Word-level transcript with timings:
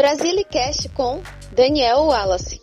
Brasilicast 0.00 0.88
com 0.94 1.20
Daniel 1.54 2.04
Wallace. 2.06 2.58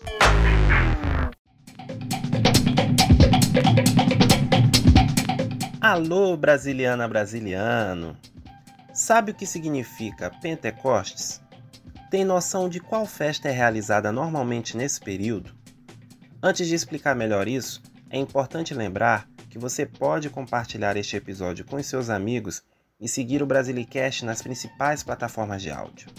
Alô, 5.79 6.35
brasiliana 6.35 7.07
brasiliano! 7.07 8.17
Sabe 8.91 9.33
o 9.33 9.35
que 9.35 9.45
significa 9.45 10.31
Pentecostes? 10.41 11.39
Tem 12.09 12.25
noção 12.25 12.67
de 12.67 12.79
qual 12.79 13.05
festa 13.05 13.47
é 13.47 13.51
realizada 13.51 14.11
normalmente 14.11 14.75
nesse 14.75 14.99
período? 14.99 15.53
Antes 16.41 16.67
de 16.67 16.73
explicar 16.73 17.15
melhor 17.15 17.47
isso, 17.47 17.83
é 18.09 18.17
importante 18.17 18.73
lembrar 18.73 19.29
que 19.47 19.59
você 19.59 19.85
pode 19.85 20.27
compartilhar 20.31 20.97
este 20.97 21.15
episódio 21.15 21.63
com 21.65 21.83
seus 21.83 22.09
amigos 22.09 22.63
e 22.99 23.07
seguir 23.07 23.43
o 23.43 23.45
Brasilicast 23.45 24.25
nas 24.25 24.41
principais 24.41 25.03
plataformas 25.03 25.61
de 25.61 25.69
áudio. 25.69 26.09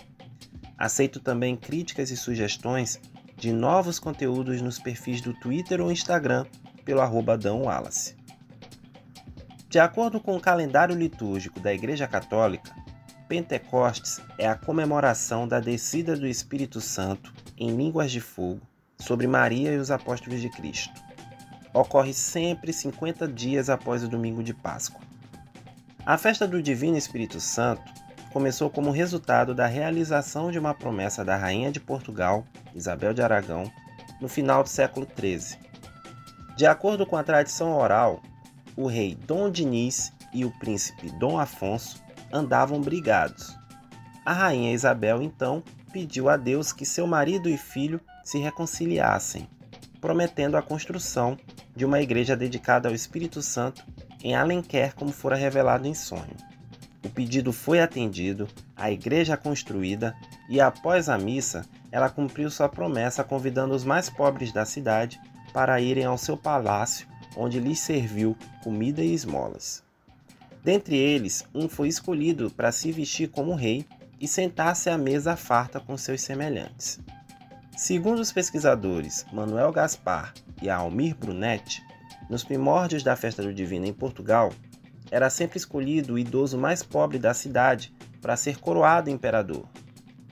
Aceito 0.79 1.19
também 1.19 1.57
críticas 1.57 2.11
e 2.11 2.16
sugestões 2.16 3.01
de 3.37 3.52
novos 3.52 3.98
conteúdos 3.98 4.62
nos 4.62 4.79
perfis 4.79 5.21
do 5.21 5.35
Twitter 5.35 5.80
ou 5.80 5.91
Instagram 5.91 6.47
pelo 6.85 7.01
arroba 7.01 7.39
Wallace. 7.45 8.16
De 9.69 9.79
acordo 9.79 10.21
com 10.21 10.37
o 10.37 10.41
calendário 10.41 10.97
litúrgico 10.97 11.61
da 11.61 11.75
Igreja 11.75 12.07
Católica, 12.07 12.75
Pentecostes 13.29 14.21
é 14.38 14.49
a 14.49 14.55
comemoração 14.55 15.47
da 15.47 15.61
descida 15.61 16.16
do 16.16 16.27
Espírito 16.27 16.80
Santo 16.80 17.35
em 17.59 17.77
línguas 17.77 18.10
de 18.10 18.21
fogo 18.21 18.63
sobre 18.99 19.27
Maria 19.27 19.73
e 19.73 19.77
os 19.77 19.91
apóstolos 19.91 20.41
de 20.41 20.49
Cristo. 20.49 20.95
Ocorre 21.74 22.15
sempre 22.15 22.73
50 22.73 23.29
dias 23.29 23.69
após 23.69 24.02
o 24.02 24.09
domingo 24.09 24.43
de 24.43 24.55
Páscoa. 24.55 25.02
A 26.07 26.16
festa 26.16 26.49
do 26.49 26.63
Divino 26.63 26.97
Espírito 26.97 27.38
Santo 27.38 27.83
começou 28.38 28.70
como 28.70 28.92
resultado 28.92 29.52
da 29.52 29.66
realização 29.66 30.52
de 30.52 30.60
uma 30.60 30.73
promessa 30.73 31.24
da 31.24 31.37
rainha 31.37 31.73
de 31.73 31.80
Portugal, 31.80 32.45
Isabel 32.73 33.12
de 33.12 33.20
Aragão, 33.20 33.68
no 34.21 34.29
final 34.29 34.63
do 34.63 34.68
século 34.68 35.09
XIII. 35.18 35.59
De 36.57 36.65
acordo 36.65 37.04
com 37.04 37.16
a 37.16 37.24
tradição 37.24 37.76
oral, 37.76 38.23
o 38.76 38.87
rei 38.87 39.16
Dom 39.16 39.51
Diniz 39.51 40.13
e 40.32 40.45
o 40.45 40.57
príncipe 40.60 41.10
Dom 41.18 41.37
Afonso 41.37 42.01
andavam 42.32 42.80
brigados. 42.80 43.59
A 44.24 44.32
rainha 44.32 44.73
Isabel 44.73 45.20
então 45.20 45.60
pediu 45.93 46.29
a 46.29 46.37
Deus 46.37 46.73
que 46.73 46.87
seu 46.87 47.09
marido 47.09 47.48
e 47.48 47.59
filho 47.59 48.01
se 48.23 48.38
reconciliassem, 48.38 49.48
prometendo 50.01 50.57
a 50.57 50.63
construção 50.63 51.37
de 51.74 51.85
uma 51.85 52.01
igreja 52.01 52.37
dedicada 52.37 52.88
ao 52.88 52.95
Espírito 52.95 53.43
Santo 53.43 53.85
em 54.23 54.37
Alenquer, 54.37 54.95
como 54.95 55.10
fora 55.10 55.35
revelado 55.35 55.88
em 55.88 55.95
sonho. 55.95 56.37
O 57.09 57.10
pedido 57.10 57.54
foi 57.54 57.80
atendido, 57.80 58.46
a 58.76 58.90
igreja 58.90 59.34
construída 59.34 60.14
e 60.46 60.60
após 60.60 61.09
a 61.09 61.16
missa, 61.16 61.64
ela 61.90 62.10
cumpriu 62.10 62.51
sua 62.51 62.68
promessa 62.68 63.24
convidando 63.24 63.74
os 63.74 63.82
mais 63.82 64.10
pobres 64.10 64.53
da 64.53 64.66
cidade 64.66 65.19
para 65.50 65.81
irem 65.81 66.04
ao 66.04 66.19
seu 66.19 66.36
palácio 66.36 67.09
onde 67.34 67.59
lhes 67.59 67.81
serviu 67.81 68.36
comida 68.62 69.03
e 69.03 69.14
esmolas. 69.14 69.82
Dentre 70.62 70.97
eles, 70.97 71.47
um 71.54 71.66
foi 71.66 71.88
escolhido 71.88 72.50
para 72.50 72.70
se 72.70 72.92
vestir 72.92 73.31
como 73.31 73.54
rei 73.54 73.86
e 74.20 74.28
sentar-se 74.28 74.91
à 74.91 74.98
mesa 74.98 75.34
farta 75.34 75.81
com 75.81 75.97
seus 75.97 76.20
semelhantes. 76.20 77.00
Segundo 77.75 78.19
os 78.19 78.31
pesquisadores 78.31 79.25
Manuel 79.32 79.72
Gaspar 79.72 80.34
e 80.60 80.69
Almir 80.69 81.16
Brunetti, 81.16 81.82
nos 82.28 82.44
primórdios 82.44 83.03
da 83.03 83.16
festa 83.16 83.42
do 83.42 83.54
Divino 83.54 83.86
em 83.86 83.94
Portugal, 83.94 84.53
era 85.10 85.31
sempre 85.31 85.59
escolhido 85.59 86.14
o 86.14 86.19
idoso 86.19 86.59
mais 86.59 86.82
pobre 86.82 87.19
da 87.19 87.32
cidade 87.34 87.92
para 88.20 88.37
ser 88.37 88.59
coroado 88.59 89.10
imperador. 89.10 89.66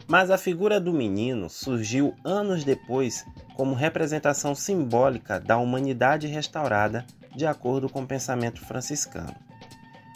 Mas 0.06 0.30
a 0.30 0.38
figura 0.38 0.80
do 0.80 0.92
menino 0.92 1.50
surgiu 1.50 2.14
anos 2.24 2.62
depois 2.62 3.24
como 3.54 3.74
representação 3.74 4.54
simbólica 4.54 5.40
da 5.40 5.56
humanidade 5.56 6.26
restaurada 6.26 7.04
de 7.34 7.46
acordo 7.46 7.88
com 7.88 8.02
o 8.02 8.06
pensamento 8.06 8.60
franciscano. 8.64 9.34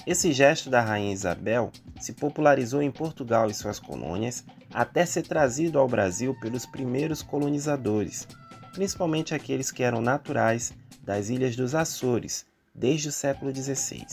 Esse 0.06 0.32
gesto 0.32 0.70
da 0.70 0.80
rainha 0.80 1.12
Isabel 1.12 1.70
se 2.00 2.12
popularizou 2.12 2.82
em 2.82 2.90
Portugal 2.90 3.50
e 3.50 3.54
suas 3.54 3.78
colônias 3.78 4.44
até 4.72 5.04
ser 5.04 5.22
trazido 5.22 5.78
ao 5.78 5.88
Brasil 5.88 6.34
pelos 6.40 6.64
primeiros 6.64 7.22
colonizadores, 7.22 8.26
principalmente 8.72 9.34
aqueles 9.34 9.70
que 9.70 9.82
eram 9.82 10.00
naturais 10.00 10.72
das 11.02 11.28
ilhas 11.28 11.56
dos 11.56 11.74
Açores 11.74 12.46
desde 12.74 13.08
o 13.08 13.12
século 13.12 13.54
XVI. 13.54 14.06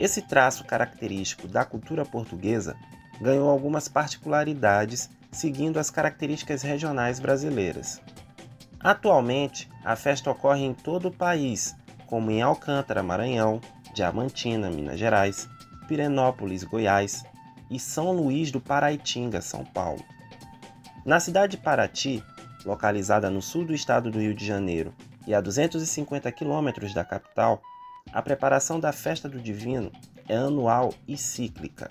Esse 0.00 0.22
traço 0.22 0.64
característico 0.64 1.46
da 1.46 1.62
cultura 1.62 2.06
portuguesa 2.06 2.74
ganhou 3.20 3.50
algumas 3.50 3.86
particularidades 3.86 5.10
seguindo 5.30 5.78
as 5.78 5.90
características 5.90 6.62
regionais 6.62 7.20
brasileiras. 7.20 8.00
Atualmente, 8.80 9.68
a 9.84 9.94
festa 9.94 10.30
ocorre 10.30 10.64
em 10.64 10.72
todo 10.72 11.08
o 11.08 11.12
país, 11.12 11.76
como 12.06 12.30
em 12.30 12.40
Alcântara, 12.40 13.02
Maranhão, 13.02 13.60
Diamantina, 13.92 14.70
Minas 14.70 14.98
Gerais, 14.98 15.46
Pirenópolis, 15.86 16.64
Goiás 16.64 17.22
e 17.70 17.78
São 17.78 18.10
Luís 18.10 18.50
do 18.50 18.60
Paraitinga, 18.60 19.42
São 19.42 19.66
Paulo. 19.66 20.02
Na 21.04 21.20
cidade 21.20 21.56
de 21.56 21.62
Paraty, 21.62 22.24
localizada 22.64 23.28
no 23.28 23.42
sul 23.42 23.66
do 23.66 23.74
estado 23.74 24.10
do 24.10 24.18
Rio 24.18 24.34
de 24.34 24.46
Janeiro 24.46 24.94
e 25.26 25.34
a 25.34 25.42
250 25.42 26.32
quilômetros 26.32 26.94
da 26.94 27.04
capital, 27.04 27.60
a 28.12 28.22
preparação 28.22 28.80
da 28.80 28.92
festa 28.92 29.28
do 29.28 29.40
Divino 29.40 29.92
é 30.28 30.36
anual 30.36 30.94
e 31.06 31.16
cíclica. 31.16 31.90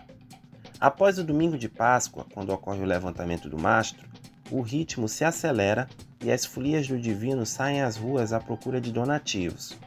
Após 0.79 1.17
o 1.17 1.23
domingo 1.23 1.57
de 1.57 1.67
Páscoa, 1.67 2.25
quando 2.33 2.53
ocorre 2.53 2.81
o 2.81 2.85
levantamento 2.85 3.49
do 3.49 3.59
mastro, 3.59 4.07
o 4.49 4.61
ritmo 4.61 5.07
se 5.07 5.25
acelera 5.25 5.87
e 6.21 6.31
as 6.31 6.45
folias 6.45 6.87
do 6.87 6.99
divino 6.99 7.45
saem 7.45 7.81
às 7.81 7.97
ruas 7.97 8.33
à 8.33 8.39
procura 8.39 8.79
de 8.81 8.91
donativos. 8.91 9.77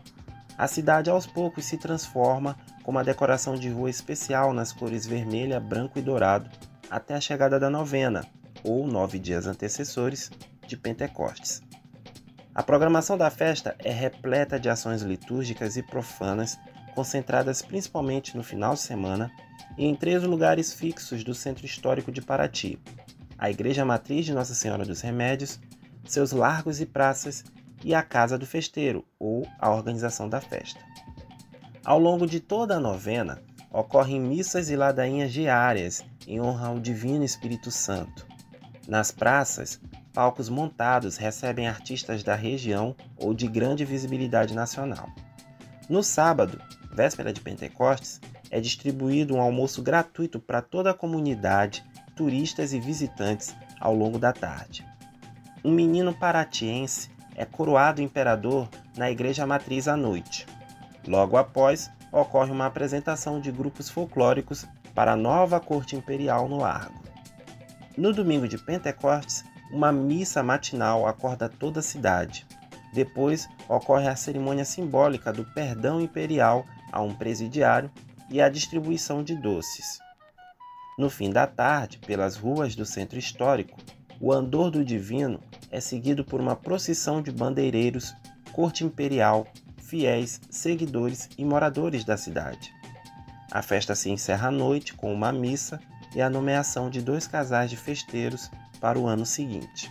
A 0.56 0.66
cidade 0.66 1.10
aos 1.10 1.26
poucos 1.26 1.64
se 1.64 1.76
transforma 1.76 2.56
com 2.82 2.90
uma 2.90 3.04
decoração 3.04 3.54
de 3.54 3.68
rua 3.68 3.90
especial 3.90 4.52
nas 4.52 4.72
cores 4.72 5.06
vermelha, 5.06 5.58
branco 5.58 5.98
e 5.98 6.02
dourado, 6.02 6.50
até 6.90 7.14
a 7.14 7.20
chegada 7.20 7.58
da 7.58 7.70
novena, 7.70 8.26
ou 8.62 8.86
nove 8.86 9.18
dias 9.18 9.46
antecessores, 9.46 10.30
de 10.66 10.76
Pentecostes. 10.76 11.62
A 12.54 12.62
programação 12.62 13.16
da 13.16 13.30
festa 13.30 13.74
é 13.78 13.90
repleta 13.90 14.60
de 14.60 14.68
ações 14.68 15.00
litúrgicas 15.00 15.78
e 15.78 15.82
profanas, 15.82 16.58
concentradas 16.94 17.62
principalmente 17.62 18.36
no 18.36 18.42
final 18.42 18.74
de 18.74 18.80
semana 18.80 19.32
e 19.78 19.86
em 19.86 19.94
três 19.94 20.22
lugares 20.22 20.70
fixos 20.70 21.24
do 21.24 21.34
centro 21.34 21.64
histórico 21.64 22.12
de 22.12 22.20
Paraty: 22.20 22.78
a 23.38 23.50
Igreja 23.50 23.86
Matriz 23.86 24.26
de 24.26 24.34
Nossa 24.34 24.54
Senhora 24.54 24.84
dos 24.84 25.00
Remédios, 25.00 25.58
seus 26.04 26.32
largos 26.32 26.78
e 26.78 26.84
praças 26.84 27.42
e 27.82 27.94
a 27.94 28.02
Casa 28.02 28.36
do 28.36 28.46
Festeiro, 28.46 29.02
ou 29.18 29.46
a 29.58 29.70
organização 29.70 30.28
da 30.28 30.40
festa. 30.40 30.80
Ao 31.82 31.98
longo 31.98 32.26
de 32.26 32.38
toda 32.38 32.76
a 32.76 32.80
novena, 32.80 33.42
ocorrem 33.70 34.20
missas 34.20 34.68
e 34.68 34.76
ladainhas 34.76 35.32
diárias 35.32 36.04
em 36.28 36.38
honra 36.38 36.68
ao 36.68 36.78
Divino 36.78 37.24
Espírito 37.24 37.70
Santo. 37.70 38.26
Nas 38.86 39.10
praças, 39.10 39.80
palcos 40.12 40.48
montados 40.48 41.16
recebem 41.16 41.66
artistas 41.66 42.22
da 42.22 42.34
região 42.34 42.94
ou 43.16 43.32
de 43.32 43.46
grande 43.46 43.84
visibilidade 43.84 44.54
nacional. 44.54 45.08
No 45.88 46.02
sábado, 46.02 46.60
véspera 46.92 47.32
de 47.32 47.40
Pentecostes, 47.40 48.20
é 48.50 48.60
distribuído 48.60 49.34
um 49.34 49.40
almoço 49.40 49.82
gratuito 49.82 50.38
para 50.38 50.62
toda 50.62 50.90
a 50.90 50.94
comunidade, 50.94 51.84
turistas 52.14 52.72
e 52.72 52.80
visitantes 52.80 53.54
ao 53.80 53.94
longo 53.94 54.18
da 54.18 54.32
tarde 54.32 54.92
um 55.64 55.70
menino 55.70 56.12
paratiense 56.12 57.10
é 57.36 57.44
coroado 57.44 58.02
imperador 58.02 58.68
na 58.96 59.10
igreja 59.10 59.46
matriz 59.46 59.86
à 59.86 59.96
noite. 59.96 60.46
Logo 61.06 61.36
após, 61.36 61.90
ocorre 62.10 62.50
uma 62.50 62.66
apresentação 62.66 63.40
de 63.40 63.50
grupos 63.52 63.88
folclóricos 63.88 64.66
para 64.94 65.12
a 65.12 65.16
nova 65.16 65.60
corte 65.60 65.96
imperial 65.96 66.48
no 66.48 66.58
Largo. 66.58 67.00
No 67.96 68.12
domingo 68.12 68.48
de 68.48 68.58
Pentecostes, 68.58 69.44
uma 69.72 69.90
missa 69.90 70.42
matinal 70.42 71.06
acorda 71.06 71.48
toda 71.48 71.80
a 71.80 71.82
cidade. 71.82 72.46
Depois 72.92 73.48
ocorre 73.68 74.06
a 74.06 74.14
cerimônia 74.14 74.66
simbólica 74.66 75.32
do 75.32 75.44
perdão 75.46 76.00
imperial 76.00 76.66
a 76.92 77.00
um 77.00 77.14
presidiário 77.14 77.90
e 78.28 78.40
a 78.40 78.50
distribuição 78.50 79.24
de 79.24 79.34
doces. 79.34 79.98
No 80.98 81.08
fim 81.08 81.30
da 81.30 81.46
tarde, 81.46 81.98
pelas 81.98 82.36
ruas 82.36 82.76
do 82.76 82.84
centro 82.84 83.18
histórico, 83.18 83.78
o 84.20 84.30
andor 84.30 84.70
do 84.70 84.84
divino 84.84 85.40
é 85.70 85.80
seguido 85.80 86.22
por 86.22 86.38
uma 86.38 86.54
procissão 86.54 87.22
de 87.22 87.32
bandeireiros, 87.32 88.14
corte 88.52 88.84
imperial, 88.84 89.46
fiéis, 89.78 90.38
seguidores 90.50 91.30
e 91.38 91.44
moradores 91.44 92.04
da 92.04 92.18
cidade. 92.18 92.70
A 93.50 93.62
festa 93.62 93.94
se 93.94 94.10
encerra 94.10 94.48
à 94.48 94.50
noite 94.50 94.92
com 94.92 95.12
uma 95.12 95.32
missa 95.32 95.80
e 96.14 96.20
a 96.20 96.28
nomeação 96.28 96.90
de 96.90 97.00
dois 97.00 97.26
casais 97.26 97.70
de 97.70 97.76
festeiros 97.76 98.50
para 98.82 98.98
o 98.98 99.06
ano 99.06 99.24
seguinte. 99.24 99.88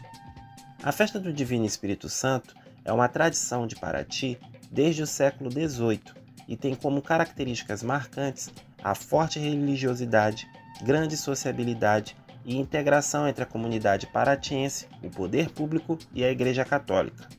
A 0.84 0.92
festa 0.92 1.18
do 1.18 1.32
Divino 1.32 1.66
Espírito 1.66 2.10
Santo 2.10 2.54
é 2.84 2.92
uma 2.92 3.08
tradição 3.08 3.66
de 3.66 3.78
Paraty 3.78 4.38
desde 4.70 5.02
o 5.02 5.08
século 5.08 5.50
XVIII 5.50 6.02
e 6.46 6.58
tem 6.58 6.76
como 6.76 7.02
características 7.02 7.82
marcantes 7.82 8.52
a 8.84 8.94
forte 8.94 9.40
religiosidade, 9.40 10.46
grande 10.84 11.16
sociabilidade 11.16 12.18
e 12.44 12.58
integração 12.58 13.26
entre 13.26 13.44
a 13.44 13.48
comunidade 13.48 14.08
paratiense, 14.08 14.90
o 15.02 15.10
poder 15.10 15.52
público 15.52 15.98
e 16.14 16.26
a 16.26 16.32
Igreja 16.32 16.66
Católica. 16.66 17.30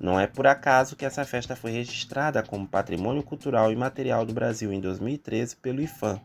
Não 0.00 0.18
é 0.18 0.26
por 0.26 0.46
acaso 0.46 0.96
que 0.96 1.04
essa 1.04 1.26
festa 1.26 1.54
foi 1.54 1.72
registrada 1.72 2.42
como 2.42 2.66
Patrimônio 2.66 3.22
Cultural 3.22 3.70
e 3.70 3.76
Material 3.76 4.24
do 4.24 4.32
Brasil 4.32 4.72
em 4.72 4.80
2013 4.80 5.56
pelo 5.56 5.82
IFAM. 5.82 6.20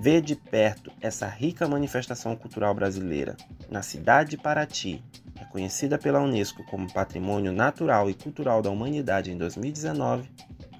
Ver 0.00 0.20
de 0.20 0.36
perto 0.36 0.92
essa 1.00 1.26
rica 1.26 1.66
manifestação 1.66 2.36
cultural 2.36 2.72
brasileira 2.72 3.36
na 3.68 3.82
cidade 3.82 4.30
de 4.30 4.38
Paraty, 4.38 5.02
reconhecida 5.34 5.98
pela 5.98 6.20
Unesco 6.20 6.64
como 6.66 6.92
Patrimônio 6.92 7.50
Natural 7.50 8.08
e 8.08 8.14
Cultural 8.14 8.62
da 8.62 8.70
Humanidade 8.70 9.32
em 9.32 9.36
2019, 9.36 10.30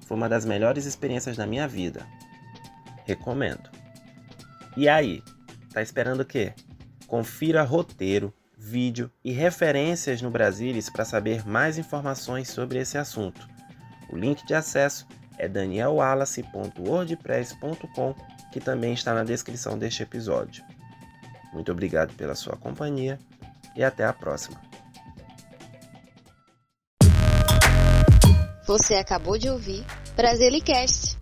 foi 0.06 0.16
uma 0.16 0.28
das 0.28 0.44
melhores 0.44 0.86
experiências 0.86 1.36
da 1.36 1.48
minha 1.48 1.66
vida. 1.66 2.06
Recomendo. 3.04 3.68
E 4.76 4.88
aí, 4.88 5.20
tá 5.72 5.82
esperando 5.82 6.20
o 6.20 6.24
quê? 6.24 6.54
Confira 7.08 7.64
roteiro, 7.64 8.32
vídeo 8.56 9.10
e 9.24 9.32
referências 9.32 10.22
no 10.22 10.30
Brasilis 10.30 10.88
para 10.88 11.04
saber 11.04 11.44
mais 11.44 11.76
informações 11.76 12.48
sobre 12.48 12.78
esse 12.78 12.96
assunto. 12.96 13.48
O 14.10 14.16
link 14.16 14.46
de 14.46 14.54
acesso 14.54 15.08
é 15.36 15.48
danielwallace.wordpress.com, 15.48 18.14
que 18.52 18.60
também 18.60 18.92
está 18.92 19.14
na 19.14 19.24
descrição 19.24 19.78
deste 19.78 20.02
episódio. 20.02 20.64
Muito 21.52 21.72
obrigado 21.72 22.14
pela 22.14 22.34
sua 22.34 22.56
companhia 22.56 23.18
e 23.74 23.82
até 23.82 24.04
a 24.04 24.12
próxima. 24.12 24.60
Você 28.66 28.94
acabou 28.94 29.38
de 29.38 29.48
ouvir 29.48 29.84
Brasilicast. 30.14 31.17